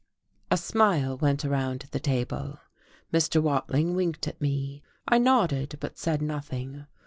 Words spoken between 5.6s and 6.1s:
but